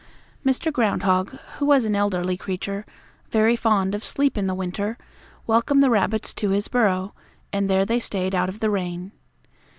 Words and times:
Mr. 0.43 0.73
Groundhog, 0.73 1.29
who 1.59 1.65
was 1.67 1.85
an 1.85 1.95
elderly 1.95 2.35
creature, 2.35 2.87
very 3.29 3.55
fond 3.55 3.93
of 3.93 4.03
sleep 4.03 4.35
in 4.35 4.47
the 4.47 4.55
winter, 4.55 4.97
welcomed 5.45 5.83
the 5.83 5.91
rabbits 5.91 6.33
to 6.33 6.49
his 6.49 6.67
burrow, 6.67 7.13
and 7.53 7.69
there 7.69 7.85
they 7.85 7.99
stayed 7.99 8.33
out 8.33 8.49
of 8.49 8.61
the 8.61 8.71
rain. 8.71 9.11